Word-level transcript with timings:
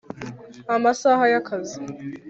Amasaha 0.75 1.23
Y 1.31 1.35
Akazi 1.39 1.77